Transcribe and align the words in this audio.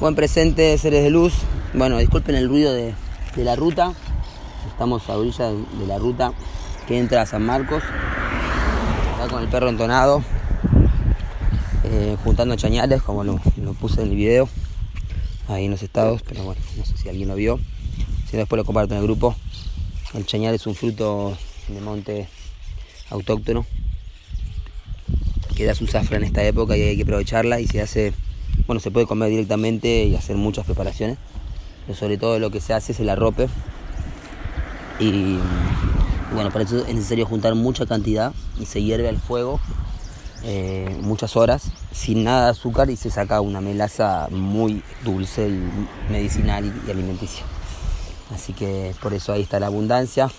Buen 0.00 0.14
presente, 0.14 0.78
seres 0.78 1.02
de 1.02 1.10
luz. 1.10 1.34
Bueno, 1.74 1.98
disculpen 1.98 2.36
el 2.36 2.48
ruido 2.48 2.72
de, 2.72 2.94
la 3.34 3.56
ruta. 3.56 3.94
Estamos 4.70 5.10
a 5.10 5.18
orilla 5.18 5.50
de 5.50 5.86
la 5.88 5.98
ruta 5.98 6.32
que 6.86 7.00
entra 7.00 7.22
a 7.22 7.26
San 7.26 7.44
Marcos. 7.44 7.82
Está 9.10 9.26
con 9.28 9.42
el 9.42 9.48
perro 9.48 9.68
entonado. 9.68 10.22
Eh, 11.82 12.16
juntando 12.22 12.54
chañales, 12.54 13.02
como 13.02 13.24
lo, 13.24 13.40
puse 13.80 14.02
en 14.02 14.10
el 14.10 14.14
video. 14.14 14.48
Ahí 15.48 15.64
en 15.64 15.72
los 15.72 15.82
estados, 15.82 16.22
pero 16.22 16.44
bueno, 16.44 16.60
no 16.76 16.84
sé 16.84 16.96
si 16.96 17.08
alguien 17.08 17.26
lo 17.26 17.34
vio. 17.34 17.58
Si 18.30 18.36
no, 18.36 18.38
después 18.38 18.56
lo 18.56 18.64
comparto 18.64 18.94
en 18.94 19.00
el 19.00 19.04
grupo. 19.04 19.34
El 20.14 20.24
chañal 20.26 20.54
es 20.54 20.64
un 20.68 20.76
fruto 20.76 21.36
de 21.66 21.80
monte 21.80 22.28
autóctono 23.10 23.66
que 25.56 25.64
da 25.64 25.74
su 25.74 25.88
zafra 25.88 26.18
en 26.18 26.22
esta 26.22 26.44
época 26.44 26.76
y 26.76 26.82
hay 26.82 26.96
que 26.96 27.02
aprovecharla 27.02 27.58
y 27.58 27.66
se 27.66 27.82
hace 27.82 28.12
bueno, 28.66 28.80
se 28.80 28.90
puede 28.90 29.06
comer 29.06 29.30
directamente 29.30 30.04
y 30.04 30.16
hacer 30.16 30.36
muchas 30.36 30.64
preparaciones. 30.64 31.18
Pero 31.86 31.98
sobre 31.98 32.18
todo 32.18 32.38
lo 32.38 32.50
que 32.50 32.60
se 32.60 32.74
hace 32.74 32.92
es 32.92 33.00
el 33.00 33.08
arrope. 33.08 33.48
Y, 35.00 35.38
bueno, 36.34 36.50
para 36.50 36.64
eso 36.64 36.78
es 36.86 36.94
necesario 36.94 37.26
juntar 37.26 37.54
mucha 37.54 37.86
cantidad 37.86 38.32
y 38.60 38.66
se 38.66 38.82
hierve 38.82 39.08
al 39.08 39.18
fuego 39.18 39.60
eh, 40.44 40.96
muchas 41.00 41.36
horas 41.36 41.72
sin 41.92 42.22
nada 42.24 42.44
de 42.44 42.50
azúcar 42.50 42.90
y 42.90 42.96
se 42.96 43.10
saca 43.10 43.40
una 43.40 43.60
melaza 43.60 44.28
muy 44.30 44.82
dulce 45.04 45.48
y 45.48 46.12
medicinal 46.12 46.64
y, 46.86 46.90
alimenticia. 46.90 47.44
Así 48.34 48.52
que 48.52 48.94
por 49.00 49.14
eso 49.14 49.32
ahí 49.32 49.42
está 49.42 49.58
la 49.58 49.66
abundancia. 49.66 50.30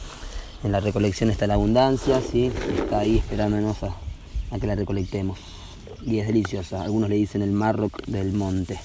En 0.64 0.72
la 0.72 0.80
recolección 0.82 1.30
está 1.30 1.48
la 1.48 1.56
abundancia, 1.56 2.22
¿sí? 2.22 2.52
está 2.78 3.00
ahí 3.00 3.18
esperándonos 3.18 3.78
a 3.84 4.60
que 4.60 4.68
la 4.68 4.76
recolectemos 4.76 5.59
y 6.06 6.20
es 6.20 6.28
deliciosa. 6.28 6.84
Algunos 6.84 7.10
le 7.10 7.16
dicen 7.16 7.42
el 7.42 7.52
marroc 7.52 8.06
del 8.06 8.34
monte. 8.34 8.80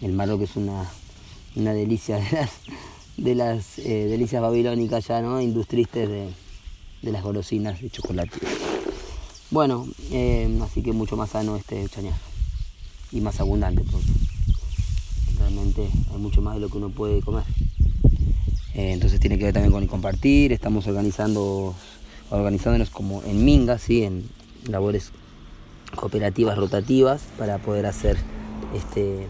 El 0.00 0.12
marroc 0.12 0.42
es 0.42 0.56
una, 0.56 0.90
una 1.56 1.72
delicia 1.72 2.20
de 3.16 3.34
las, 3.34 3.78
eh, 3.78 4.06
delicias 4.06 4.42
babilónicas 4.42 5.06
ya, 5.06 5.20
¿no? 5.22 5.40
Industristes 5.40 6.08
de, 6.08 6.28
de 7.02 7.12
las 7.12 7.22
golosinas 7.22 7.80
de 7.80 7.90
chocolate. 7.90 8.38
Bueno, 9.50 9.86
eh, 10.10 10.58
así 10.62 10.82
que 10.82 10.92
mucho 10.92 11.16
más 11.16 11.30
sano 11.30 11.56
este 11.56 11.86
chañar 11.88 12.14
y 13.12 13.20
más 13.20 13.38
abundante 13.38 13.82
realmente 15.38 15.88
hay 16.12 16.18
mucho 16.18 16.40
más 16.40 16.54
de 16.54 16.60
lo 16.60 16.68
que 16.68 16.78
uno 16.78 16.88
puede 16.88 17.20
comer. 17.20 17.44
Eh, 18.74 18.92
entonces 18.92 19.20
tiene 19.20 19.38
que 19.38 19.44
ver 19.44 19.52
también 19.52 19.72
con 19.72 19.82
el 19.82 19.88
compartir, 19.88 20.52
estamos 20.52 20.86
organizando, 20.86 21.74
organizándonos 22.30 22.90
como 22.90 23.22
en 23.24 23.44
mingas, 23.44 23.82
¿sí? 23.82 24.04
en 24.04 24.24
labores 24.66 25.12
cooperativas 25.96 26.56
rotativas 26.56 27.22
para 27.38 27.58
poder 27.58 27.86
hacer 27.86 28.16
este, 28.74 29.26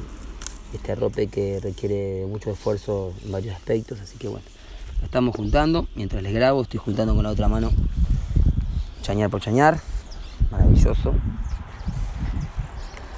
este 0.72 0.94
rope 0.94 1.26
que 1.26 1.60
requiere 1.60 2.26
mucho 2.26 2.50
esfuerzo 2.50 3.12
en 3.24 3.32
varios 3.32 3.54
aspectos. 3.54 4.00
Así 4.00 4.18
que 4.18 4.28
bueno, 4.28 4.44
lo 5.00 5.04
estamos 5.04 5.36
juntando. 5.36 5.86
Mientras 5.94 6.22
les 6.22 6.32
grabo, 6.32 6.62
estoy 6.62 6.80
juntando 6.80 7.14
con 7.14 7.24
la 7.24 7.30
otra 7.30 7.48
mano 7.48 7.70
chañar 9.02 9.30
por 9.30 9.40
chañar. 9.40 9.80
Maravilloso. 10.50 11.14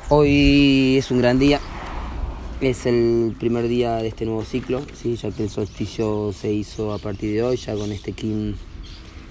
Hoy 0.08 0.96
es 0.98 1.10
un 1.10 1.18
gran 1.18 1.38
día. 1.38 1.60
Es 2.60 2.86
el 2.86 3.34
primer 3.38 3.68
día 3.68 3.96
de 3.96 4.08
este 4.08 4.24
nuevo 4.24 4.44
ciclo, 4.44 4.82
¿sí? 4.94 5.16
ya 5.16 5.30
que 5.30 5.42
el 5.42 5.50
solsticio 5.50 6.32
se 6.32 6.52
hizo 6.52 6.94
a 6.94 6.98
partir 6.98 7.34
de 7.34 7.42
hoy, 7.42 7.56
ya 7.56 7.74
con 7.74 7.92
este 7.92 8.12
Kim 8.12 8.54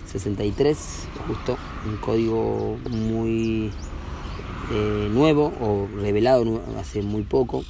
63, 0.05 0.77
justo 1.27 1.57
un 1.87 1.97
código 1.97 2.77
muy 2.91 3.71
eh, 4.71 5.09
nuevo 5.11 5.53
o 5.59 5.87
revelado 5.99 6.61
hace 6.77 7.01
muy 7.01 7.23
poco, 7.23 7.65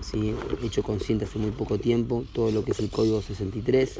¿sí? 0.00 0.34
hecho 0.62 0.82
consciente 0.82 1.24
hace 1.24 1.38
muy 1.38 1.50
poco 1.50 1.78
tiempo, 1.78 2.24
todo 2.32 2.50
lo 2.50 2.64
que 2.64 2.72
es 2.72 2.80
el 2.80 2.90
código 2.90 3.20
63, 3.20 3.96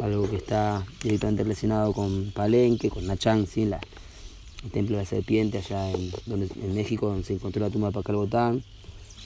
algo 0.00 0.28
que 0.28 0.36
está 0.36 0.84
directamente 1.02 1.44
relacionado 1.44 1.92
con 1.92 2.32
Palenque, 2.32 2.90
con 2.90 3.06
Nachang, 3.06 3.46
¿sí? 3.46 3.62
el 3.62 4.70
templo 4.70 4.96
de 4.96 5.04
la 5.04 5.08
serpiente 5.08 5.58
allá 5.58 5.90
en 5.90 6.74
México, 6.74 7.06
donde 7.06 7.24
se 7.24 7.34
encontró 7.34 7.62
la 7.62 7.70
tumba 7.70 7.88
de 7.88 7.94
Pacalbotán. 7.94 8.64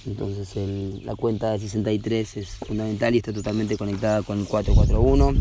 Entonces 0.07 1.03
la 1.05 1.17
cuenta 1.17 1.51
de 1.51 1.59
63 1.59 2.37
es 2.37 2.49
fundamental 2.67 3.15
y 3.15 3.19
está 3.19 3.33
totalmente 3.33 3.77
conectada 3.77 4.23
con 4.23 4.39
el 4.39 4.47
441. 4.47 5.35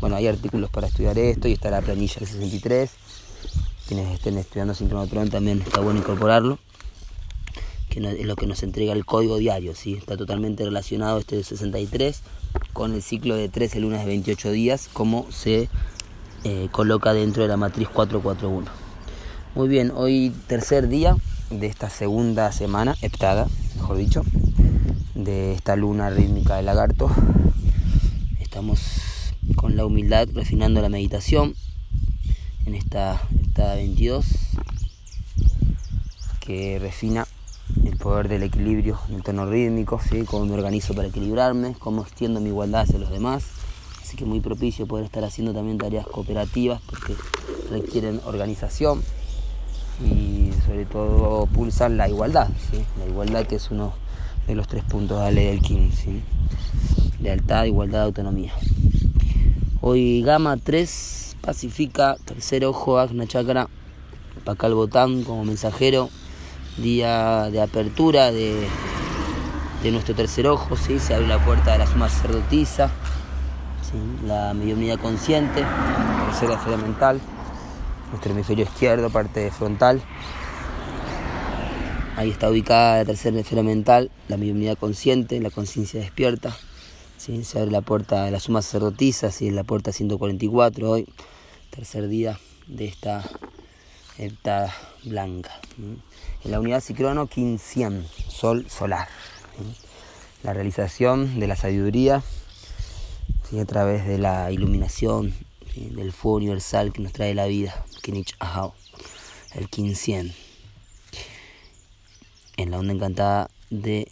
Bueno, 0.00 0.16
hay 0.16 0.26
artículos 0.26 0.68
para 0.70 0.88
estudiar 0.88 1.18
esto 1.18 1.48
y 1.48 1.52
está 1.52 1.70
la 1.70 1.80
planilla 1.80 2.16
del 2.18 2.28
63 2.28 2.90
quienes 3.90 4.14
estén 4.14 4.38
estudiando 4.38 4.72
sincronotron 4.72 5.30
también 5.30 5.62
está 5.62 5.80
bueno 5.80 5.98
incorporarlo, 5.98 6.60
que 7.88 7.98
es 7.98 8.24
lo 8.24 8.36
que 8.36 8.46
nos 8.46 8.62
entrega 8.62 8.92
el 8.92 9.04
código 9.04 9.36
diario, 9.36 9.74
¿sí? 9.74 9.94
está 9.94 10.16
totalmente 10.16 10.64
relacionado 10.64 11.18
este 11.18 11.34
de 11.34 11.42
63 11.42 12.22
con 12.72 12.94
el 12.94 13.02
ciclo 13.02 13.34
de 13.34 13.48
13 13.48 13.80
lunas 13.80 14.02
de 14.02 14.06
28 14.06 14.52
días, 14.52 14.88
como 14.92 15.26
se 15.32 15.68
eh, 16.44 16.68
coloca 16.70 17.12
dentro 17.12 17.42
de 17.42 17.48
la 17.48 17.56
matriz 17.56 17.88
441. 17.88 18.70
Muy 19.56 19.66
bien, 19.66 19.90
hoy 19.92 20.32
tercer 20.46 20.86
día 20.86 21.16
de 21.50 21.66
esta 21.66 21.90
segunda 21.90 22.52
semana, 22.52 22.94
heptada, 23.02 23.48
mejor 23.74 23.96
dicho, 23.96 24.22
de 25.16 25.52
esta 25.54 25.74
luna 25.74 26.10
rítmica 26.10 26.54
de 26.54 26.62
lagarto. 26.62 27.10
Estamos 28.38 29.32
con 29.56 29.76
la 29.76 29.84
humildad 29.84 30.28
refinando 30.32 30.80
la 30.80 30.88
meditación 30.88 31.56
en 32.66 32.76
esta 32.76 33.20
22 33.56 34.24
que 36.40 36.78
refina 36.78 37.26
el 37.84 37.96
poder 37.96 38.28
del 38.28 38.42
equilibrio 38.42 38.98
el 39.10 39.22
tono 39.22 39.46
rítmico, 39.46 40.00
¿sí? 40.00 40.24
cómo 40.24 40.46
me 40.46 40.54
organizo 40.54 40.94
para 40.94 41.08
equilibrarme, 41.08 41.74
cómo 41.78 42.02
extiendo 42.02 42.40
mi 42.40 42.48
igualdad 42.48 42.82
hacia 42.82 42.98
los 42.98 43.10
demás. 43.10 43.44
Así 44.02 44.16
que 44.16 44.24
muy 44.24 44.40
propicio 44.40 44.86
poder 44.86 45.04
estar 45.04 45.24
haciendo 45.24 45.52
también 45.52 45.78
tareas 45.78 46.06
cooperativas 46.06 46.80
porque 46.82 47.14
requieren 47.70 48.20
organización 48.24 49.02
y 50.04 50.50
sobre 50.66 50.86
todo 50.86 51.46
pulsan 51.46 51.96
la 51.96 52.08
igualdad, 52.08 52.48
¿sí? 52.70 52.82
la 52.98 53.06
igualdad 53.06 53.46
que 53.46 53.56
es 53.56 53.70
uno 53.70 53.92
de 54.46 54.54
los 54.54 54.66
tres 54.66 54.82
puntos 54.84 55.18
de 55.18 55.24
la 55.24 55.30
ley 55.30 55.46
del 55.46 55.60
King, 55.60 55.90
¿sí? 55.92 56.22
lealtad, 57.20 57.64
igualdad, 57.64 58.04
autonomía. 58.04 58.52
Hoy 59.82 60.22
gama 60.22 60.56
3 60.56 61.29
pacifica, 61.40 62.16
tercer 62.24 62.64
ojo, 62.64 62.98
Agna 62.98 63.26
Chakra, 63.26 63.68
Pacal 64.44 64.74
Botán 64.74 65.24
como 65.24 65.44
mensajero, 65.44 66.08
día 66.76 67.50
de 67.50 67.60
apertura 67.60 68.32
de, 68.32 68.66
de 69.82 69.90
nuestro 69.90 70.14
tercer 70.14 70.46
ojo, 70.46 70.76
¿sí? 70.76 70.98
se 70.98 71.14
abre 71.14 71.26
la 71.26 71.44
puerta 71.44 71.72
de 71.72 71.78
la 71.78 71.86
suma 71.86 72.08
sacerdotisa, 72.08 72.90
la 74.26 74.54
mediunidad 74.54 74.98
consciente, 74.98 75.64
tercera 76.26 76.54
esfera 76.54 76.76
mental, 76.76 77.20
nuestro 78.10 78.32
hemisferio 78.32 78.64
izquierdo, 78.64 79.10
parte 79.10 79.50
frontal. 79.50 80.00
Ahí 82.16 82.30
está 82.30 82.50
ubicada 82.50 82.98
la 82.98 83.04
tercera 83.04 83.40
esfera 83.40 83.62
mental, 83.62 84.10
la 84.28 84.36
mediunidad 84.36 84.76
consciente, 84.76 85.40
la 85.40 85.50
conciencia 85.50 86.00
despierta. 86.00 86.54
¿Sí? 87.20 87.44
Se 87.44 87.58
abre 87.58 87.70
la 87.70 87.82
puerta 87.82 88.24
de 88.24 88.30
la 88.30 88.40
suma 88.40 88.62
sacerdotisa, 88.62 89.30
¿sí? 89.30 89.50
la 89.50 89.64
puerta 89.64 89.92
144 89.92 90.90
hoy, 90.90 91.06
tercer 91.68 92.08
día 92.08 92.40
de 92.66 92.86
esta 92.86 93.22
heptada 94.16 94.74
blanca. 95.04 95.60
En 95.78 96.50
la 96.50 96.60
unidad 96.60 96.80
ciclono 96.80 97.22
1500, 97.24 98.10
sol 98.28 98.66
solar. 98.70 99.08
La 100.42 100.54
realización 100.54 101.38
de 101.38 101.46
la 101.46 101.56
sabiduría 101.56 102.22
a 103.60 103.64
través 103.66 104.06
de 104.06 104.16
la 104.16 104.50
iluminación 104.50 105.34
del 105.74 106.12
fuego 106.12 106.36
universal 106.38 106.92
que 106.92 107.02
nos 107.02 107.12
trae 107.12 107.34
la 107.34 107.46
vida, 107.46 107.84
Kinich 108.00 108.34
Ahau, 108.38 108.72
el 109.54 109.62
1500. 109.64 110.34
En 112.56 112.70
la 112.70 112.78
onda 112.78 112.94
encantada 112.94 113.50
de 113.68 114.10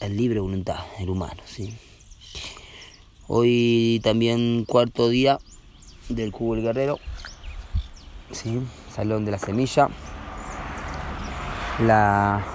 el 0.00 0.16
libre 0.16 0.40
voluntad, 0.40 0.78
el 0.98 1.10
humano. 1.10 1.42
¿sí? 1.44 1.74
Hoy 3.28 4.00
también 4.04 4.64
cuarto 4.64 5.08
día 5.08 5.40
del 6.08 6.30
cubo 6.30 6.54
del 6.54 6.62
guerrero, 6.62 7.00
¿sí? 8.30 8.62
salón 8.94 9.24
de 9.24 9.32
la 9.32 9.38
semilla, 9.38 9.88
la 11.80 12.46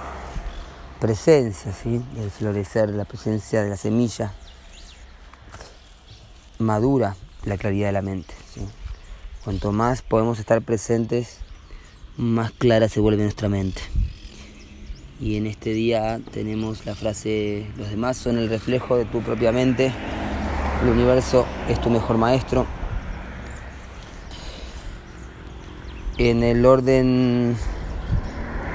presencia 0.98 1.74
¿sí? 1.74 2.00
del 2.14 2.30
florecer, 2.30 2.88
la 2.88 3.04
presencia 3.04 3.62
de 3.62 3.68
la 3.68 3.76
semilla 3.76 4.32
madura 6.58 7.16
la 7.44 7.58
claridad 7.58 7.88
de 7.88 7.92
la 7.92 8.02
mente. 8.02 8.32
Cuanto 9.44 9.72
más 9.72 10.00
podemos 10.00 10.38
estar 10.38 10.62
presentes, 10.62 11.36
más 12.16 12.50
clara 12.50 12.88
se 12.88 13.00
vuelve 13.00 13.24
nuestra 13.24 13.50
mente. 13.50 13.82
Y 15.20 15.36
en 15.36 15.46
este 15.46 15.74
día 15.74 16.18
tenemos 16.32 16.86
la 16.86 16.94
frase, 16.94 17.66
los 17.76 17.90
demás 17.90 18.16
son 18.16 18.38
el 18.38 18.48
reflejo 18.48 18.96
de 18.96 19.04
tu 19.04 19.20
propia 19.20 19.52
mente 19.52 19.92
el 20.82 20.88
universo 20.88 21.46
es 21.68 21.80
tu 21.80 21.90
mejor 21.90 22.18
maestro. 22.18 22.66
En 26.18 26.42
el 26.42 26.66
orden 26.66 27.56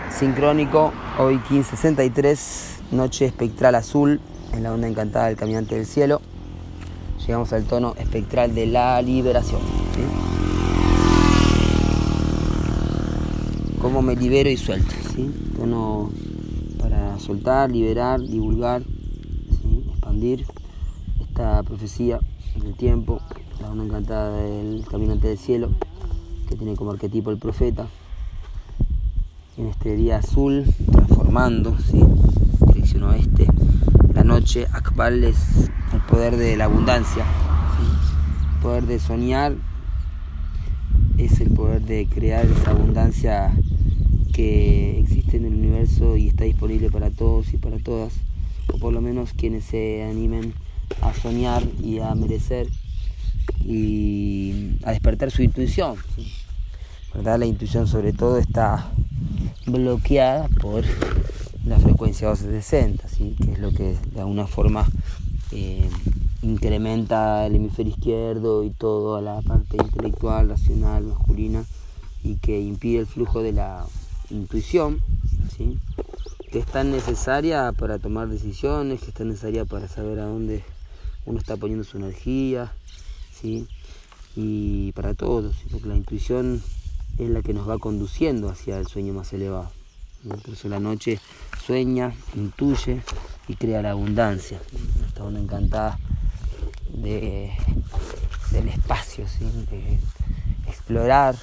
sincrónico, 0.09 0.94
hoy 1.19 1.36
1563, 1.36 2.80
noche 2.92 3.25
espectral 3.25 3.75
azul 3.75 4.21
en 4.54 4.63
la 4.63 4.74
onda 4.74 4.88
encantada 4.88 5.27
del 5.27 5.36
caminante 5.36 5.75
del 5.75 5.86
cielo. 5.86 6.21
Llegamos 7.19 7.51
al 7.51 7.65
tono 7.65 7.94
espectral 7.98 8.56
de 8.56 8.68
la 8.68 9.01
liberación. 9.01 9.59
Cómo 13.81 14.01
me 14.01 14.15
libero 14.15 14.50
y 14.50 14.56
suelto. 14.56 14.94
¿sí? 15.13 15.30
Tono 15.57 16.09
para 16.80 17.19
soltar, 17.19 17.69
liberar, 17.69 18.21
divulgar, 18.21 18.81
expandir 19.89 20.45
esta 21.37 21.61
profecía 21.61 22.19
del 22.55 22.73
tiempo, 22.73 23.21
la 23.61 23.69
onda 23.69 23.83
encantada 23.83 24.41
del 24.41 24.83
caminante 24.89 25.27
del 25.27 25.37
cielo, 25.37 25.69
que 26.49 26.55
tiene 26.55 26.75
como 26.75 26.89
arquetipo 26.89 27.29
el 27.29 27.37
profeta. 27.37 27.85
En 29.55 29.67
este 29.67 29.95
día 29.95 30.17
azul, 30.17 30.65
transformando, 30.91 31.77
¿sí? 31.77 32.03
dirección 32.73 33.03
oeste, 33.03 33.45
la 34.15 34.23
noche, 34.23 34.65
Akbal 34.73 35.23
es 35.25 35.69
el 35.93 36.01
poder 36.09 36.37
de 36.37 36.57
la 36.57 36.65
abundancia, 36.65 37.23
el 38.55 38.59
poder 38.63 38.87
de 38.87 38.97
soñar 38.97 39.53
es 41.19 41.39
el 41.39 41.51
poder 41.51 41.83
de 41.83 42.07
crear 42.07 42.47
esa 42.47 42.71
abundancia 42.71 43.55
que 44.33 44.99
existe 45.01 45.37
en 45.37 45.45
el 45.45 45.53
universo 45.53 46.17
y 46.17 46.29
está 46.29 46.45
disponible 46.45 46.89
para 46.89 47.11
todos 47.11 47.53
y 47.53 47.57
para 47.57 47.77
todas, 47.77 48.13
o 48.73 48.79
por 48.79 48.91
lo 48.91 49.01
menos 49.01 49.33
quienes 49.33 49.65
se 49.65 50.03
animen 50.03 50.55
a 51.01 51.13
soñar 51.13 51.63
y 51.83 51.99
a 51.99 52.13
merecer 52.15 52.67
y 53.63 54.77
a 54.83 54.91
despertar 54.91 55.31
su 55.31 55.43
intuición. 55.43 55.95
¿verdad? 57.13 57.39
La 57.39 57.45
intuición 57.45 57.87
sobre 57.87 58.13
todo 58.13 58.37
está 58.37 58.89
bloqueada 59.65 60.47
por 60.61 60.83
la 61.65 61.79
frecuencia 61.79 62.29
1260, 62.29 63.07
¿sí? 63.09 63.35
que 63.43 63.53
es 63.53 63.59
lo 63.59 63.71
que 63.71 63.97
de 64.13 64.19
alguna 64.19 64.47
forma 64.47 64.87
eh, 65.51 65.89
incrementa 66.41 67.45
el 67.45 67.55
hemisferio 67.55 67.93
izquierdo 67.93 68.63
y 68.63 68.69
toda 68.69 69.21
la 69.21 69.41
parte 69.41 69.77
intelectual, 69.77 70.49
racional, 70.49 71.03
masculina, 71.03 71.65
y 72.23 72.35
que 72.35 72.61
impide 72.61 72.99
el 72.99 73.05
flujo 73.07 73.41
de 73.41 73.53
la 73.53 73.85
intuición, 74.29 74.99
¿sí? 75.57 75.77
que 76.51 76.59
es 76.59 76.65
tan 76.65 76.91
necesaria 76.91 77.73
para 77.73 77.99
tomar 77.99 78.29
decisiones, 78.29 79.01
que 79.01 79.07
es 79.07 79.13
tan 79.13 79.29
necesaria 79.29 79.65
para 79.65 79.87
saber 79.87 80.19
a 80.19 80.25
dónde 80.25 80.63
uno 81.27 81.39
está 81.39 81.57
poniendo 81.57 81.83
su 81.83 81.97
energía, 81.97 82.71
¿sí? 83.39 83.68
y 84.35 84.94
para 84.94 85.13
todos, 85.13 85.57
porque 85.69 85.88
la 85.88 85.95
intuición 85.95 86.63
es 87.18 87.29
la 87.29 87.41
que 87.41 87.53
nos 87.53 87.69
va 87.69 87.77
conduciendo 87.79 88.50
hacia 88.50 88.77
el 88.77 88.88
sueño 88.88 89.13
más 89.13 89.33
elevado. 89.33 89.71
Por 90.27 90.53
eso 90.53 90.69
la 90.69 90.79
noche 90.79 91.19
sueña, 91.65 92.13
intuye 92.35 93.01
y 93.47 93.56
crea 93.56 93.81
la 93.81 93.91
abundancia. 93.91 94.59
Esta 95.06 95.24
onda 95.24 95.39
encantada 95.39 96.00
de, 96.94 97.51
del 98.51 98.69
espacio, 98.69 99.25
de 99.69 100.00
explorar, 100.68 101.35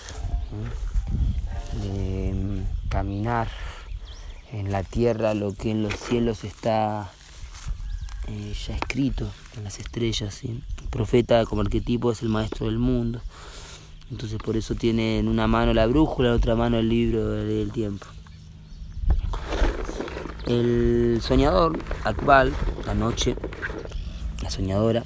de 1.83 2.33
mm, 2.33 2.89
caminar 2.89 3.49
en 4.51 4.73
la 4.73 4.83
tierra 4.83 5.35
lo 5.35 5.53
que 5.53 5.73
en 5.73 5.83
los 5.83 5.95
cielos 5.95 6.45
está 6.45 7.11
eh, 8.29 8.55
ya 8.67 8.75
escrito 8.75 9.31
en 9.57 9.65
las 9.65 9.79
estrellas. 9.79 10.43
El 10.45 10.63
profeta 10.91 11.45
como 11.45 11.63
arquetipo 11.63 12.13
es 12.13 12.23
el 12.23 12.29
maestro 12.29 12.67
del 12.67 12.79
mundo. 12.79 13.21
Entonces 14.11 14.39
por 14.39 14.57
eso 14.57 14.75
tiene 14.75 15.19
en 15.19 15.29
una 15.29 15.47
mano 15.47 15.75
la 15.75 15.87
brújula, 15.87 16.29
en 16.29 16.35
otra 16.35 16.55
mano 16.55 16.79
el 16.79 16.89
libro 16.89 17.31
del 17.31 17.73
tiempo. 17.73 18.07
El 20.47 21.21
soñador, 21.23 21.79
Akbal, 22.05 22.53
la 22.87 22.95
noche, 22.95 23.35
la 24.43 24.51
soñadora, 24.51 25.05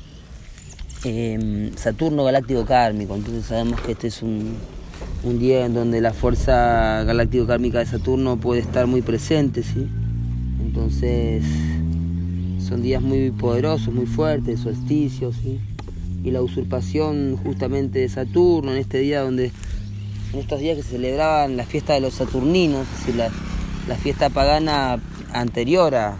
em, 1.04 1.76
Saturno 1.76 2.24
galáctico 2.24 2.64
kármico, 2.64 3.14
entonces 3.14 3.46
sabemos 3.46 3.80
que 3.80 3.92
este 3.92 4.08
es 4.08 4.20
un, 4.22 4.56
un 5.22 5.38
día 5.38 5.64
en 5.64 5.74
donde 5.74 6.00
la 6.00 6.12
fuerza 6.12 7.04
galáctico 7.04 7.46
kármica 7.46 7.78
de 7.78 7.86
Saturno 7.86 8.36
puede 8.36 8.60
estar 8.60 8.88
muy 8.88 9.00
presente, 9.00 9.62
¿sí? 9.62 9.86
Entonces 10.60 11.44
son 12.68 12.82
días 12.82 13.00
muy 13.00 13.30
poderosos, 13.30 13.94
muy 13.94 14.04
fuertes, 14.04 14.60
solsticios, 14.60 15.36
y 16.22 16.30
la 16.30 16.42
usurpación 16.42 17.38
justamente 17.42 18.00
de 18.00 18.08
Saturno, 18.10 18.72
en 18.72 18.78
este 18.78 18.98
día 18.98 19.22
donde, 19.22 19.50
en 20.34 20.38
estos 20.38 20.60
días 20.60 20.76
que 20.76 20.82
se 20.82 20.90
celebraban 20.90 21.56
la 21.56 21.64
fiesta 21.64 21.94
de 21.94 22.00
los 22.00 22.14
Saturninos, 22.14 22.86
es 22.86 23.06
decir, 23.06 23.14
la, 23.16 23.96
fiesta 23.96 24.28
pagana 24.28 25.00
anterior 25.32 25.94
a, 25.94 26.18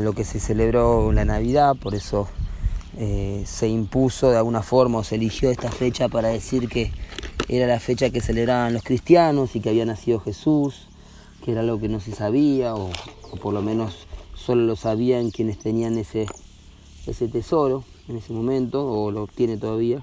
lo 0.00 0.12
que 0.12 0.24
se 0.24 0.38
celebró 0.38 1.10
la 1.12 1.24
Navidad, 1.24 1.74
por 1.76 1.94
eso 1.94 2.28
eh, 2.96 3.42
se 3.44 3.68
impuso 3.68 4.30
de 4.30 4.36
alguna 4.36 4.62
forma 4.62 4.98
o 4.98 5.04
se 5.04 5.16
eligió 5.16 5.50
esta 5.50 5.70
fecha 5.70 6.08
para 6.08 6.28
decir 6.28 6.68
que 6.68 6.92
era 7.48 7.66
la 7.66 7.80
fecha 7.80 8.10
que 8.10 8.20
celebraban 8.20 8.72
los 8.72 8.84
cristianos 8.84 9.56
y 9.56 9.60
que 9.60 9.70
había 9.70 9.84
nacido 9.84 10.20
Jesús, 10.20 10.86
que 11.44 11.52
era 11.52 11.60
algo 11.60 11.80
que 11.80 11.88
no 11.88 11.98
se 12.00 12.12
sabía 12.12 12.74
o 12.74 12.90
por 13.42 13.52
lo 13.52 13.60
menos 13.60 14.06
solo 14.44 14.62
lo 14.62 14.76
sabían 14.76 15.30
quienes 15.30 15.58
tenían 15.58 15.96
ese, 15.96 16.26
ese 17.06 17.28
tesoro 17.28 17.84
en 18.08 18.18
ese 18.18 18.32
momento, 18.32 18.86
o 18.86 19.10
lo 19.10 19.22
obtiene 19.22 19.56
todavía. 19.56 20.02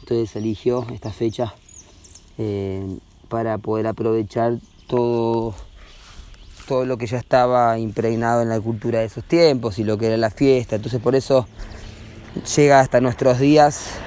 Entonces 0.00 0.34
eligió 0.36 0.86
esta 0.92 1.10
fecha 1.10 1.54
eh, 2.38 2.98
para 3.28 3.58
poder 3.58 3.86
aprovechar 3.86 4.58
todo, 4.86 5.54
todo 6.66 6.84
lo 6.86 6.96
que 6.96 7.06
ya 7.06 7.18
estaba 7.18 7.78
impregnado 7.78 8.42
en 8.42 8.48
la 8.48 8.60
cultura 8.60 9.00
de 9.00 9.06
esos 9.06 9.24
tiempos 9.24 9.78
y 9.78 9.84
lo 9.84 9.98
que 9.98 10.06
era 10.06 10.16
la 10.16 10.30
fiesta. 10.30 10.76
Entonces 10.76 11.00
por 11.00 11.14
eso 11.14 11.46
llega 12.56 12.80
hasta 12.80 13.00
nuestros 13.00 13.38
días 13.38 13.98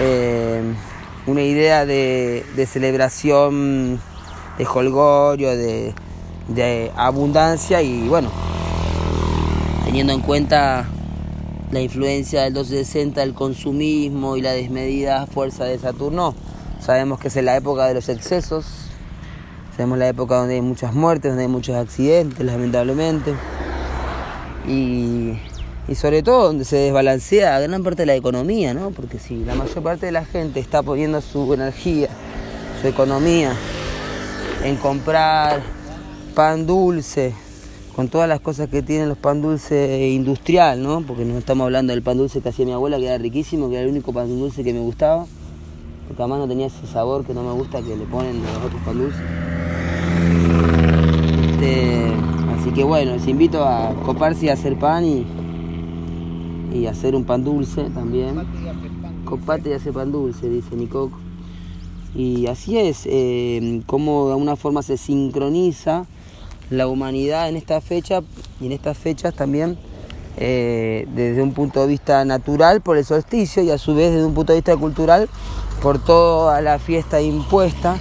eh, 0.00 0.62
una 1.26 1.42
idea 1.42 1.84
de, 1.84 2.66
celebración, 2.66 4.00
de 4.56 4.66
holgorio, 4.66 5.56
de, 5.56 5.94
de 6.48 6.90
abundancia 6.96 7.82
y 7.82 8.08
bueno, 8.08 8.30
teniendo 9.84 10.12
en 10.12 10.20
cuenta 10.20 10.86
la 11.70 11.80
influencia 11.80 12.42
del 12.42 12.54
260, 12.54 13.22
el 13.22 13.34
consumismo 13.34 14.36
y 14.36 14.42
la 14.42 14.52
desmedida 14.52 15.26
fuerza 15.26 15.64
de 15.64 15.78
Saturno. 15.78 16.34
Sabemos 16.80 17.20
que 17.20 17.28
es 17.28 17.36
la 17.36 17.56
época 17.56 17.86
de 17.86 17.94
los 17.94 18.08
excesos, 18.08 18.64
sabemos 19.76 19.98
la 19.98 20.08
época 20.08 20.36
donde 20.36 20.54
hay 20.54 20.62
muchas 20.62 20.94
muertes, 20.94 21.32
donde 21.32 21.44
hay 21.44 21.48
muchos 21.48 21.76
accidentes, 21.76 22.38
lamentablemente, 22.44 23.34
y, 24.66 25.38
sobre 25.94 26.22
todo 26.22 26.44
donde 26.44 26.64
se 26.64 26.76
desbalancea 26.76 27.58
gran 27.60 27.82
parte 27.82 28.02
de 28.02 28.06
la 28.06 28.14
economía, 28.14 28.74
¿no? 28.74 28.90
porque 28.90 29.18
si 29.18 29.44
la 29.44 29.54
mayor 29.54 29.82
parte 29.82 30.06
de 30.06 30.12
la 30.12 30.24
gente 30.24 30.60
está 30.60 30.82
poniendo 30.82 31.20
su 31.20 31.52
energía, 31.52 32.08
su 32.80 32.86
economía 32.88 33.54
en 34.64 34.76
comprar 34.76 35.62
pan 36.38 36.66
dulce, 36.68 37.34
con 37.96 38.06
todas 38.06 38.28
las 38.28 38.38
cosas 38.38 38.68
que 38.68 38.80
tienen 38.80 39.08
los 39.08 39.18
pan 39.18 39.42
dulce 39.42 40.08
industrial, 40.10 40.80
¿no? 40.80 41.00
Porque 41.00 41.24
no 41.24 41.36
estamos 41.36 41.64
hablando 41.64 41.92
del 41.92 42.00
pan 42.00 42.16
dulce 42.16 42.40
que 42.40 42.50
hacía 42.50 42.64
mi 42.64 42.70
abuela, 42.70 42.96
que 42.96 43.06
era 43.06 43.18
riquísimo, 43.18 43.68
que 43.68 43.74
era 43.74 43.82
el 43.82 43.90
único 43.90 44.12
pan 44.12 44.28
dulce 44.28 44.62
que 44.62 44.72
me 44.72 44.78
gustaba, 44.78 45.26
porque 46.06 46.22
además 46.22 46.38
no 46.38 46.46
tenía 46.46 46.66
ese 46.66 46.86
sabor 46.86 47.24
que 47.24 47.34
no 47.34 47.42
me 47.42 47.50
gusta 47.50 47.82
que 47.82 47.96
le 47.96 48.04
ponen 48.04 48.40
los 48.40 48.56
otros 48.56 48.80
pan 48.84 48.98
dulces. 48.98 49.20
Este, 51.50 52.12
así 52.56 52.70
que 52.70 52.84
bueno, 52.84 53.16
les 53.16 53.26
invito 53.26 53.64
a 53.64 53.92
coparse 54.06 54.46
y 54.46 54.48
a 54.50 54.52
hacer 54.52 54.78
pan 54.78 55.04
y, 55.04 55.26
y 56.72 56.86
hacer 56.86 57.16
un 57.16 57.24
pan 57.24 57.42
dulce 57.42 57.90
también. 57.90 58.44
Copate 59.24 59.70
y 59.70 59.72
hacer 59.72 59.92
pan 59.92 60.12
dulce, 60.12 60.48
dice 60.48 60.76
Nicoco. 60.76 61.18
Y 62.14 62.46
así 62.46 62.78
es, 62.78 63.06
eh, 63.06 63.82
como 63.86 64.26
de 64.26 64.32
alguna 64.34 64.54
forma 64.54 64.82
se 64.82 64.96
sincroniza 64.96 66.06
la 66.70 66.86
humanidad 66.86 67.48
en 67.48 67.56
esta 67.56 67.80
fecha 67.80 68.20
y 68.60 68.66
en 68.66 68.72
estas 68.72 68.98
fechas 68.98 69.34
también 69.34 69.78
eh, 70.36 71.06
desde 71.14 71.42
un 71.42 71.52
punto 71.52 71.80
de 71.80 71.88
vista 71.88 72.24
natural 72.24 72.80
por 72.80 72.96
el 72.96 73.04
solsticio 73.04 73.62
y 73.62 73.70
a 73.70 73.78
su 73.78 73.94
vez 73.94 74.12
desde 74.12 74.24
un 74.24 74.34
punto 74.34 74.52
de 74.52 74.58
vista 74.58 74.76
cultural 74.76 75.28
por 75.82 76.02
toda 76.02 76.60
la 76.60 76.78
fiesta 76.78 77.20
impuesta. 77.20 77.96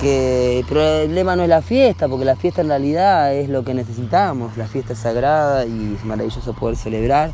Que 0.00 0.58
el 0.58 0.64
problema 0.64 1.36
no 1.36 1.44
es 1.44 1.48
la 1.48 1.62
fiesta, 1.62 2.08
porque 2.08 2.24
la 2.24 2.34
fiesta 2.34 2.62
en 2.62 2.68
realidad 2.68 3.32
es 3.36 3.48
lo 3.48 3.62
que 3.62 3.72
necesitamos. 3.72 4.56
La 4.56 4.66
fiesta 4.66 4.94
es 4.94 4.98
sagrada 4.98 5.64
y 5.64 5.94
es 5.96 6.04
maravilloso 6.04 6.52
poder 6.54 6.76
celebrar 6.76 7.30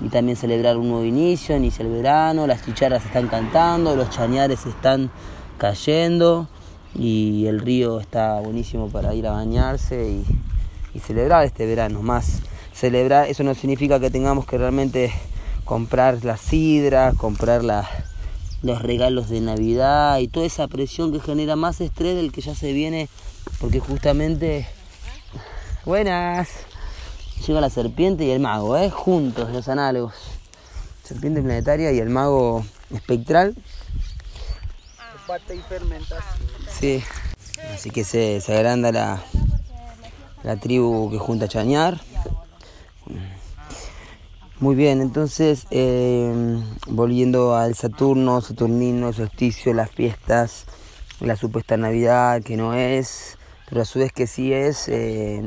y 0.00 0.08
también 0.08 0.36
celebrar 0.36 0.78
un 0.78 0.88
nuevo 0.88 1.04
inicio, 1.04 1.54
inicia 1.54 1.84
el 1.84 1.92
verano, 1.92 2.46
las 2.46 2.64
chicharas 2.64 3.04
están 3.04 3.28
cantando, 3.28 3.94
los 3.94 4.08
chañares 4.08 4.64
están 4.64 5.10
cayendo 5.58 6.48
y 6.94 7.46
el 7.46 7.60
río 7.60 8.00
está 8.00 8.40
buenísimo 8.40 8.88
para 8.88 9.14
ir 9.14 9.26
a 9.26 9.32
bañarse 9.32 10.22
y, 10.94 11.00
celebrar 11.00 11.44
este 11.44 11.66
verano. 11.66 12.02
Más 12.02 12.42
celebrar, 12.74 13.28
eso 13.28 13.42
no 13.44 13.54
significa 13.54 14.00
que 14.00 14.10
tengamos 14.10 14.44
que 14.46 14.58
realmente 14.58 15.12
comprar 15.64 16.24
la 16.24 16.36
sidra, 16.36 17.12
comprar 17.16 17.62
los 18.62 18.82
regalos 18.82 19.28
de 19.28 19.40
Navidad 19.40 20.18
y 20.18 20.28
toda 20.28 20.46
esa 20.46 20.68
presión 20.68 21.12
que 21.12 21.20
genera 21.20 21.56
más 21.56 21.80
estrés 21.80 22.16
del 22.16 22.32
que 22.32 22.40
ya 22.40 22.54
se 22.54 22.72
viene, 22.72 23.08
porque 23.60 23.80
justamente 23.80 24.66
Buenas. 25.86 26.50
Llega 27.46 27.62
la 27.62 27.70
serpiente 27.70 28.26
y 28.26 28.30
el 28.30 28.40
mago, 28.40 28.76
¿eh? 28.76 28.90
Juntos, 28.90 29.50
los 29.50 29.66
análogos. 29.68 30.12
Serpiente 31.02 31.40
planetaria 31.40 31.90
y 31.90 31.98
el 31.98 32.10
mago 32.10 32.66
espectral. 32.94 33.56
Y 35.30 35.58
fermentación. 35.58 36.48
Sí. 36.80 37.04
Así 37.72 37.90
que 37.90 38.02
se, 38.02 38.42
agranda 38.48 38.90
la, 38.90 39.22
la 40.42 40.56
tribu 40.56 41.08
que 41.10 41.18
junta 41.18 41.44
a 41.44 41.48
chañar. 41.48 42.00
Muy 44.58 44.74
bien, 44.74 45.00
entonces 45.00 45.66
eh, 45.70 46.60
volviendo 46.88 47.54
al 47.54 47.76
Saturno, 47.76 48.40
Saturnino, 48.40 49.08
el 49.08 49.14
solsticio, 49.14 49.72
las 49.72 49.90
fiestas, 49.90 50.66
la 51.20 51.36
supuesta 51.36 51.76
Navidad 51.76 52.42
que 52.42 52.56
no 52.56 52.74
es, 52.74 53.38
pero 53.68 53.82
a 53.82 53.84
su 53.84 54.00
vez 54.00 54.12
que 54.12 54.26
sí 54.26 54.52
es, 54.52 54.88
eh, 54.88 55.38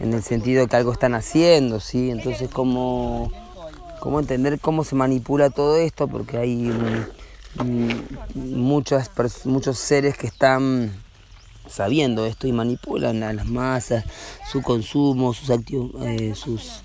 en 0.00 0.12
el 0.12 0.22
sentido 0.22 0.62
de 0.62 0.68
que 0.68 0.76
algo 0.76 0.92
están 0.92 1.14
haciendo, 1.14 1.78
¿sí? 1.80 2.10
Entonces, 2.10 2.50
¿cómo, 2.50 3.30
cómo 4.00 4.18
entender 4.18 4.58
cómo 4.58 4.84
se 4.84 4.96
manipula 4.96 5.48
todo 5.48 5.76
esto? 5.76 6.08
Porque 6.08 6.36
hay 6.38 6.70
muchas, 8.34 9.10
pers- 9.14 9.44
muchos 9.46 9.78
seres 9.78 10.16
que 10.16 10.26
están 10.26 10.92
sabiendo 11.68 12.26
esto 12.26 12.46
y 12.46 12.52
manipulan 12.52 13.22
a 13.22 13.32
las 13.32 13.46
masas, 13.46 14.04
su 14.50 14.62
consumo, 14.62 15.34
sus 15.34 15.50
eh, 15.50 16.34
sus 16.34 16.82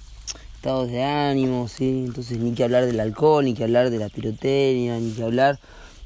estados 0.56 0.90
de 0.90 1.04
ánimo, 1.04 1.68
¿sí? 1.68 2.04
Entonces 2.06 2.38
ni 2.40 2.54
que 2.54 2.64
hablar 2.64 2.86
del 2.86 3.00
alcohol, 3.00 3.46
ni 3.46 3.54
que 3.54 3.64
hablar 3.64 3.90
de 3.90 3.98
la 4.00 4.10
pirotecnia, 4.10 4.98
ni 5.00 5.12
que 5.12 5.24
hablar 5.24 5.60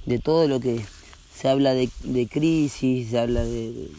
de 0.06 0.20
todo 0.20 0.48
lo 0.48 0.60
que 0.60 0.86
se 1.34 1.50
habla 1.50 1.74
de, 1.74 1.90
de 2.04 2.28
crisis, 2.28 3.10
se 3.10 3.20
habla 3.20 3.44
de- 3.44 3.90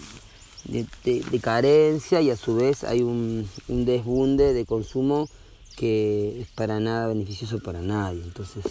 de 1.31 1.41
carencia 1.41 2.21
y 2.21 2.31
a 2.31 2.37
su 2.37 2.57
vez 2.57 2.83
hay 2.85 3.03
un, 3.03 3.49
un 3.69 3.85
desbunde 3.85 4.53
de 4.53 4.65
consumo 4.65 5.29
que 5.77 6.41
es 6.41 6.49
para 6.49 6.81
nada 6.81 7.07
beneficioso 7.07 7.61
para 7.61 7.81
nadie. 7.83 8.21
Entonces 8.23 8.65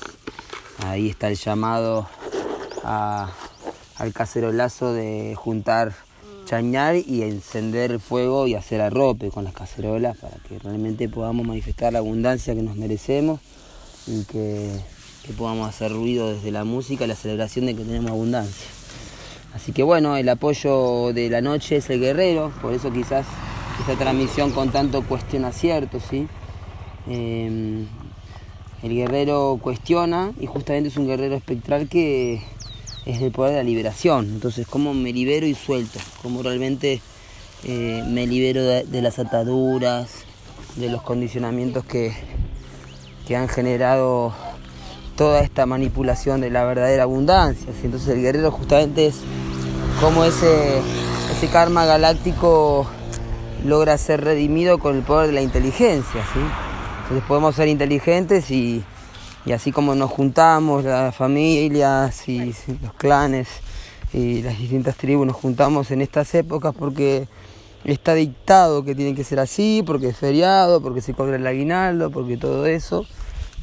ahí 0.79 1.10
está 1.10 1.29
el 1.29 1.36
llamado 1.36 2.08
al 2.84 4.13
cacerolazo 4.13 4.94
de 4.94 5.36
juntar 5.36 5.94
chañar 6.46 6.96
y 6.96 7.24
encender 7.24 7.91
el 7.91 8.00
fuego 8.00 8.48
y 8.48 8.53
hacer 8.53 8.82
arrope 8.82 9.29
con 9.29 9.44
las 9.44 9.53
cacerolas 9.53 10.17
para 10.17 10.38
que 10.48 10.60
realmente 10.60 11.10
podamos 11.10 11.46
manifestar 11.46 11.91
la 11.94 12.00
abundancia 12.00 12.53
que 12.53 12.62
nos 12.62 12.75
merecemos 12.75 13.39
y 14.05 14.24
que, 14.25 14.79
que 15.25 15.34
podamos 15.34 15.67
hacer 15.67 15.91
ruido 15.91 16.34
desde 16.34 16.51
la 16.51 16.63
música 16.63 17.05
y 17.05 17.08
la 17.08 17.15
celebración 17.15 17.65
de 17.65 17.75
que 17.75 17.84
tenemos 17.84 18.12
abundancia. 18.12 18.67
Así 19.55 19.72
que 19.72 19.84
bueno, 19.84 20.17
el 20.17 20.29
apoyo 20.29 21.13
de 21.13 21.29
la 21.29 21.41
noche 21.41 21.77
es 21.77 21.89
el 21.89 22.00
guerrero, 22.00 22.51
por 22.62 22.74
eso 22.74 22.91
quizás 22.91 23.25
esta 23.79 23.96
transmisión 23.96 24.51
con 24.51 24.72
tanto 24.72 25.01
cuestión 25.03 25.46
acierto, 25.46 26.00
¿sí? 26.00 26.27
Eh, 27.08 27.86
el 28.85 28.93
guerrero 28.93 29.57
cuestiona 29.59 30.31
y 30.39 30.45
justamente 30.45 30.89
es 30.89 30.97
un 30.97 31.07
guerrero 31.07 31.35
espectral 31.35 31.89
que 31.89 32.43
es 33.05 33.19
el 33.19 33.31
poder 33.31 33.53
de 33.53 33.57
la 33.57 33.63
liberación. 33.63 34.25
Entonces, 34.25 34.67
¿cómo 34.67 34.93
me 34.93 35.11
libero 35.11 35.47
y 35.47 35.55
suelto? 35.55 35.99
¿Cómo 36.21 36.43
realmente 36.43 37.01
eh, 37.63 38.03
me 38.07 38.27
libero 38.27 38.63
de, 38.63 39.01
las 39.01 39.17
ataduras, 39.17 40.09
de 40.75 40.89
los 40.89 41.01
condicionamientos 41.01 41.83
que, 41.83 42.13
que 43.27 43.35
han 43.35 43.47
generado 43.47 44.33
toda 45.15 45.39
esta 45.39 45.65
manipulación 45.65 46.41
de 46.41 46.51
la 46.51 46.63
verdadera 46.63 47.03
abundancia? 47.03 47.73
Entonces, 47.83 48.09
el 48.09 48.21
guerrero 48.21 48.51
justamente 48.51 49.07
es 49.07 49.21
cómo 49.99 50.25
ese, 50.25 50.77
ese 51.35 51.47
karma 51.47 51.85
galáctico 51.85 52.85
logra 53.65 53.97
ser 53.97 54.23
redimido 54.23 54.77
con 54.77 54.95
el 54.95 55.01
poder 55.01 55.25
de 55.25 55.33
la 55.33 55.41
inteligencia. 55.41 56.21
¿sí? 56.33 56.64
Entonces, 57.05 57.27
podemos 57.27 57.55
ser 57.55 57.67
inteligentes 57.67 58.51
y 58.51 58.83
y 59.45 59.51
así 59.51 59.71
como 59.71 59.93
nos 59.93 60.09
juntamos, 60.09 60.83
las 60.83 61.15
familias 61.15 62.27
y 62.27 62.55
los 62.81 62.93
clanes 62.97 63.47
y 64.12 64.41
las 64.41 64.57
distintas 64.57 64.97
tribus 64.97 65.27
nos 65.27 65.35
juntamos 65.35 65.91
en 65.91 66.01
estas 66.01 66.33
épocas 66.33 66.74
porque 66.74 67.27
está 67.83 68.15
dictado 68.15 68.83
que 68.83 68.95
tiene 68.95 69.13
que 69.13 69.24
ser 69.24 69.39
así, 69.39 69.83
porque 69.85 70.07
es 70.07 70.17
feriado, 70.17 70.81
porque 70.81 71.01
se 71.01 71.13
cobra 71.13 71.35
el 71.35 71.45
aguinaldo, 71.45 72.09
porque 72.09 72.38
todo 72.38 72.65
eso. 72.65 73.05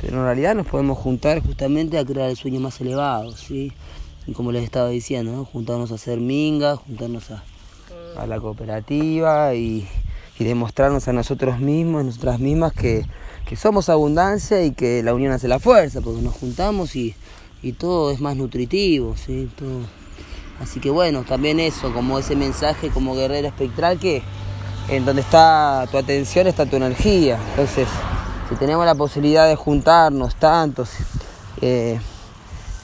Pero 0.01 0.19
en 0.19 0.25
realidad 0.25 0.55
nos 0.55 0.69
podemos 0.69 0.99
juntar 0.99 1.43
justamente 1.43 1.99
a 1.99 2.05
crear 2.05 2.31
el 2.31 2.37
sueño 2.37 2.61
más 2.61 2.81
elevado, 2.81 3.33
¿sí? 3.37 3.73
Y 4.29 4.33
como 4.35 4.53
les 4.53 4.63
estaba 4.63 4.89
diciendo, 4.89 5.33
¿no? 5.33 5.45
juntarnos 5.45 5.91
a 5.91 5.97
hacer 5.97 6.21
mingas, 6.21 6.79
juntarnos 6.79 7.33
a, 7.33 7.43
a 8.17 8.27
la 8.29 8.39
cooperativa 8.39 9.55
y, 9.55 9.89
y 10.39 10.45
demostrarnos 10.45 11.09
a 11.09 11.13
nosotros 11.13 11.59
mismos, 11.59 12.03
a 12.03 12.05
nosotras 12.05 12.39
mismas 12.39 12.73
que 12.73 13.05
que 13.47 13.57
somos 13.57 13.89
abundancia 13.89 14.65
y 14.65 14.73
que 14.73 15.03
la 15.03 15.15
unión 15.15 15.33
hace 15.33 15.49
la 15.49 15.59
fuerza, 15.59 16.01
porque 16.01 16.23
nos 16.23 16.35
juntamos 16.35 16.97
y, 16.97 17.15
y 17.63 17.73
todo 17.73 18.11
es 18.11 18.21
más 18.21 18.37
nutritivo, 18.37 19.17
¿sí? 19.17 19.51
Todo. 19.57 19.81
Así 20.61 20.81
que 20.81 20.91
bueno, 20.91 21.25
también 21.25 21.59
eso, 21.59 21.93
como 21.93 22.19
ese 22.19 22.37
mensaje 22.37 22.91
como 22.91 23.15
guerrero 23.15 23.49
espectral 23.49 23.99
que 23.99 24.23
en 24.89 25.05
donde 25.05 25.23
está 25.23 25.87
tu 25.91 25.99
atención 25.99 26.47
está 26.47 26.67
tu 26.67 26.77
energía. 26.77 27.39
Entonces, 27.51 27.89
si 28.49 28.55
tenemos 28.57 28.85
la 28.85 28.95
posibilidad 28.95 29.49
de 29.49 29.57
juntarnos 29.57 30.37
tantos 30.37 30.91
eh, 31.61 31.99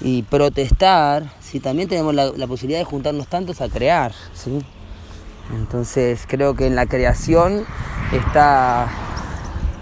y 0.01 0.23
protestar, 0.23 1.31
si 1.41 1.61
también 1.61 1.89
tenemos 1.89 2.15
la, 2.15 2.47
posibilidad 2.47 2.79
de 2.79 2.85
juntarnos 2.85 3.29
tantos 3.29 3.61
a 3.61 3.69
crear. 3.69 4.13
Entonces 5.55 6.25
creo 6.27 6.55
que 6.55 6.67
en 6.67 6.75
la 6.75 6.87
creación 6.87 7.65
está 8.13 8.89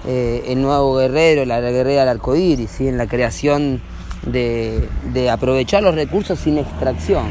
eh, 0.06 0.44
el 0.48 0.62
nuevo 0.62 0.96
guerrero, 0.96 1.44
la 1.44 1.60
guerrera 1.60 2.00
del 2.00 2.10
arcoíris, 2.10 2.70
¿sí? 2.70 2.86
en 2.86 2.96
la 2.96 3.06
creación 3.06 3.80
de, 4.26 5.30
aprovechar 5.30 5.82
los 5.82 5.94
recursos 5.94 6.38
sin 6.38 6.58
extracción, 6.58 7.26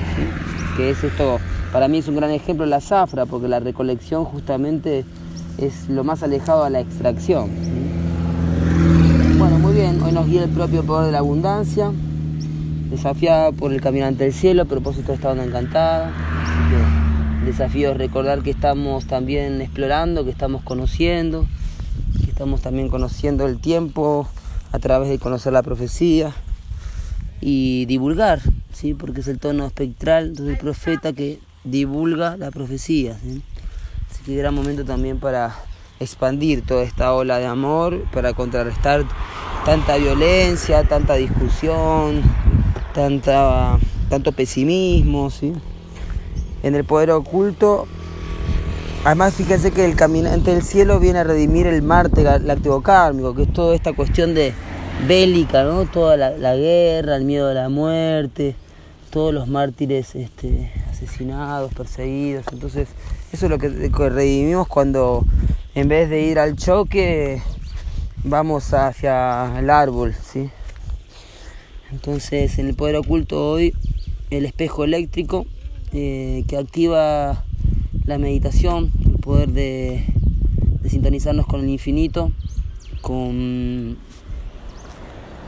que 0.75 0.89
es 0.89 1.03
esto, 1.03 1.39
para 1.71 1.87
mí 1.87 1.99
es 1.99 2.07
un 2.07 2.15
gran 2.15 2.31
ejemplo 2.31 2.65
la 2.65 2.81
zafra, 2.81 3.25
porque 3.25 3.47
la 3.47 3.59
recolección 3.59 4.25
justamente 4.25 5.05
es 5.57 5.89
lo 5.89 6.03
más 6.03 6.23
alejado 6.23 6.63
a 6.63 6.69
la 6.69 6.79
extracción. 6.79 7.49
Bueno, 9.37 9.59
muy 9.59 9.73
bien, 9.73 10.01
hoy 10.01 10.11
nos 10.11 10.27
guía 10.27 10.43
el 10.43 10.49
propio 10.49 10.83
poder 10.83 11.07
de 11.07 11.11
la 11.11 11.19
abundancia, 11.19 11.91
desafiada 12.89 13.51
por 13.51 13.73
el 13.73 13.81
caminante 13.81 14.23
del 14.23 14.33
cielo, 14.33 14.63
a 14.63 14.65
propósito 14.65 15.09
de 15.09 15.15
esta 15.15 15.31
onda 15.31 15.43
encantada. 15.43 16.11
Desafío 17.45 17.91
es 17.91 17.97
recordar 17.97 18.41
que 18.41 18.49
estamos 18.49 19.05
también 19.05 19.61
explorando, 19.61 20.23
que 20.23 20.31
estamos 20.31 20.63
conociendo, 20.63 21.45
estamos 22.35 22.59
también 22.59 22.89
conociendo 22.89 23.47
el 23.47 23.59
tiempo 23.59 24.27
a 24.73 24.79
través 24.79 25.07
de 25.07 25.19
conocer 25.19 25.53
la 25.53 25.63
profecía 25.63 26.33
y 27.39 27.85
divulgar, 27.85 28.41
¿sí? 28.73 28.93
porque 28.93 29.21
es 29.21 29.29
el 29.29 29.39
tono 29.39 29.65
espectral 29.65 30.35
del 30.35 30.57
profeta 30.57 31.13
que 31.13 31.39
divulga 31.63 32.35
la 32.35 32.51
profecía. 32.51 33.17
¿sí? 33.23 33.41
Así 34.11 34.21
que 34.25 34.37
era 34.37 34.51
momento 34.51 34.83
también 34.83 35.17
para 35.17 35.55
expandir 36.01 36.65
toda 36.65 36.83
esta 36.83 37.13
ola 37.13 37.39
de 37.39 37.45
amor, 37.45 38.03
para 38.11 38.33
contrarrestar 38.33 39.05
tanta 39.63 39.95
violencia, 39.95 40.83
tanta 40.83 41.13
discusión, 41.13 42.21
tanta, 42.93 43.79
tanto 44.09 44.33
pesimismo. 44.33 45.29
¿sí? 45.29 45.53
En 46.63 46.75
el 46.75 46.83
poder 46.83 47.11
oculto 47.11 47.87
Además, 49.05 49.35
fíjense 49.35 49.69
que 49.69 49.85
el 49.85 49.95
caminante 49.95 50.49
del 50.49 50.63
cielo 50.63 50.99
viene 50.99 51.19
a 51.19 51.23
redimir 51.23 51.67
el 51.67 51.83
Marte 51.83 52.23
lácteo-kármico, 52.23 53.35
que 53.35 53.43
es 53.43 53.53
toda 53.53 53.75
esta 53.75 53.93
cuestión 53.93 54.33
de 54.33 54.51
bélica, 55.07 55.63
¿no? 55.63 55.85
Toda 55.85 56.17
la, 56.17 56.55
guerra, 56.55 57.15
el 57.15 57.23
miedo 57.23 57.49
a 57.49 57.53
la 57.53 57.69
muerte, 57.69 58.55
todos 59.11 59.31
los 59.31 59.47
mártires 59.47 60.15
este, 60.15 60.71
asesinados, 60.89 61.71
perseguidos. 61.75 62.47
Entonces, 62.51 62.87
eso 63.31 63.45
es 63.45 63.49
lo 63.51 63.59
que, 63.59 63.91
que 63.91 64.09
redimimos 64.09 64.67
cuando 64.67 65.23
en 65.75 65.87
vez 65.87 66.09
de 66.09 66.21
ir 66.21 66.39
al 66.39 66.55
choque, 66.55 67.43
vamos 68.23 68.73
hacia 68.73 69.59
el 69.59 69.69
árbol, 69.69 70.15
¿sí? 70.15 70.49
Entonces, 71.91 72.57
en 72.57 72.69
el 72.69 72.73
poder 72.73 72.95
oculto 72.95 73.51
hoy, 73.51 73.75
el 74.31 74.45
espejo 74.45 74.83
eléctrico 74.83 75.45
eh, 75.93 76.43
que 76.47 76.57
activa 76.57 77.43
la 78.05 78.17
meditación, 78.19 78.91
el 79.03 79.17
poder 79.19 79.49
de, 79.49 80.05
sintonizarnos 80.87 81.47
con 81.47 81.61
el 81.61 81.69
infinito, 81.69 82.31
con 83.01 83.97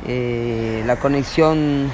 eh, 0.08 0.84
la 0.86 0.96
conexión 0.98 1.92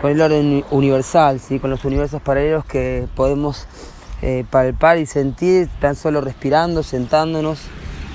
con 0.00 0.10
el 0.10 0.20
orden 0.20 0.64
universal, 0.70 1.40
¿sí? 1.40 1.58
con 1.58 1.70
los 1.70 1.84
universos 1.84 2.22
paralelos 2.22 2.64
que 2.64 3.06
podemos 3.14 3.66
eh, 4.22 4.44
palpar 4.50 4.98
y 4.98 5.06
sentir 5.06 5.68
tan 5.78 5.94
solo 5.94 6.20
respirando, 6.22 6.82
sentándonos, 6.82 7.60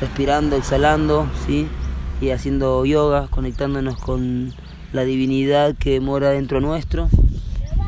respirando, 0.02 0.56
exhalando, 0.56 1.28
¿sí? 1.46 1.68
y 2.22 2.32
haciendo 2.32 2.86
yoga, 2.86 3.28
conectándonos 3.30 3.98
con 3.98 4.54
la 4.94 5.04
divinidad 5.04 5.76
que 5.78 6.00
mora 6.00 6.32
dentro 6.32 6.60
nuestro 6.60 7.10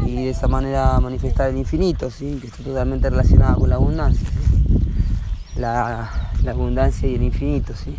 y 0.06 0.16
de 0.26 0.30
esa 0.30 0.48
manera 0.48 1.00
manifestar 1.00 1.50
el 1.50 1.58
infinito, 1.58 2.10
¿sí? 2.10 2.38
que 2.40 2.48
está 2.48 2.64
totalmente 2.64 3.10
relacionado 3.10 3.60
con 3.60 3.70
la 3.70 3.76
abundancia. 3.76 4.28
la, 5.56 6.32
la 6.44 6.52
abundancia 6.52 7.10
y 7.10 7.16
el 7.16 7.24
infinito, 7.24 7.74
¿sí? 7.76 7.98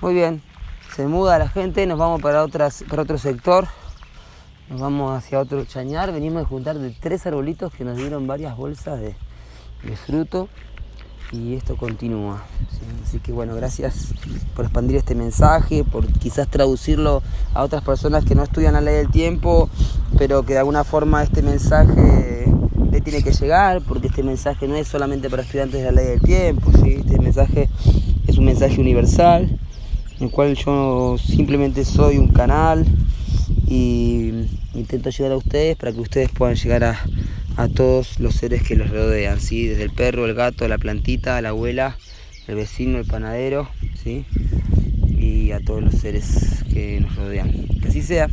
Muy 0.00 0.14
bien, 0.14 0.42
se 0.96 1.06
muda 1.06 1.38
la 1.38 1.48
gente, 1.48 1.86
nos 1.86 1.98
vamos 1.98 2.20
para, 2.20 2.42
otras, 2.42 2.84
para 2.88 3.02
otro 3.02 3.18
sector, 3.18 3.68
nos 4.68 4.80
vamos 4.80 5.16
hacia 5.16 5.38
otro 5.38 5.64
chañar, 5.64 6.12
venimos 6.12 6.42
de 6.42 6.46
juntar 6.46 6.78
de 6.78 6.90
tres 6.90 7.26
arbolitos 7.26 7.72
que 7.72 7.84
nos 7.84 7.96
dieron 7.96 8.26
varias 8.26 8.56
bolsas 8.56 9.00
de, 9.00 9.14
de 9.84 9.96
fruto 9.96 10.48
y 11.32 11.54
esto 11.54 11.76
continúa. 11.76 12.42
Así 13.04 13.18
que 13.18 13.32
bueno, 13.32 13.54
gracias 13.54 14.08
por 14.54 14.66
expandir 14.66 14.96
este 14.96 15.14
mensaje, 15.14 15.84
por 15.84 16.06
quizás 16.06 16.48
traducirlo 16.48 17.22
a 17.54 17.62
otras 17.62 17.82
personas 17.82 18.24
que 18.24 18.34
no 18.34 18.42
estudian 18.42 18.74
la 18.74 18.80
ley 18.80 18.94
del 18.96 19.10
tiempo, 19.10 19.68
pero 20.18 20.44
que 20.44 20.52
de 20.52 20.60
alguna 20.60 20.84
forma 20.84 21.22
este 21.22 21.42
mensaje 21.42 22.46
le 22.90 23.00
tiene 23.00 23.22
que 23.22 23.32
llegar, 23.32 23.82
porque 23.82 24.08
este 24.08 24.22
mensaje 24.22 24.68
no 24.68 24.76
es 24.76 24.86
solamente 24.88 25.30
para 25.30 25.42
estudiantes 25.42 25.80
de 25.80 25.86
la 25.86 25.92
ley 25.92 26.06
del 26.06 26.20
tiempo, 26.20 26.70
este 26.70 27.18
mensaje 27.18 27.68
es 28.26 28.38
un 28.38 28.44
mensaje 28.44 28.80
universal, 28.80 29.58
en 30.18 30.24
el 30.24 30.30
cual 30.30 30.54
yo 30.54 31.16
simplemente 31.18 31.84
soy 31.84 32.18
un 32.18 32.28
canal 32.28 32.84
y 33.66 34.46
intento 34.74 35.10
llegar 35.10 35.32
a 35.32 35.36
ustedes 35.36 35.76
para 35.76 35.92
que 35.92 36.00
ustedes 36.00 36.30
puedan 36.30 36.54
llegar 36.54 36.84
a 36.84 37.00
a 37.56 37.68
todos 37.68 38.18
los 38.20 38.34
seres 38.34 38.62
que 38.62 38.76
los 38.76 38.90
rodean, 38.90 39.40
¿sí? 39.40 39.66
desde 39.66 39.84
el 39.84 39.90
perro, 39.90 40.26
el 40.26 40.34
gato, 40.34 40.66
la 40.68 40.78
plantita, 40.78 41.40
la 41.42 41.50
abuela, 41.50 41.96
el 42.48 42.56
vecino, 42.56 42.98
el 42.98 43.06
panadero, 43.06 43.68
¿sí? 44.02 44.24
y 45.08 45.52
a 45.52 45.60
todos 45.60 45.82
los 45.82 45.94
seres 45.94 46.64
que 46.72 47.00
nos 47.00 47.14
rodean. 47.16 47.50
Que 47.80 47.88
así 47.88 48.02
sea 48.02 48.28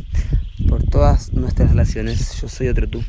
por 0.68 0.82
todas 0.84 1.32
nuestras 1.32 1.70
relaciones. 1.70 2.40
Yo 2.40 2.48
soy 2.48 2.68
otro 2.68 2.88
tú. 2.88 3.02